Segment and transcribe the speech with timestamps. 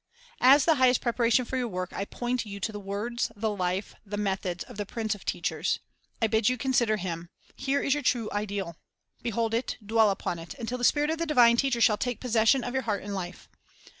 [0.39, 3.51] 3 As the highest preparation for your work, I point you to the words, the
[3.51, 5.79] life, the methods, of the Prince of teachers.
[6.19, 7.29] I bid you consider Him.
[7.55, 8.77] Here is your true ideal.
[9.21, 12.63] Behold it, dwell upon it, until the Spirit of the divine Teacher shall take possession
[12.63, 13.47] of your heart and life.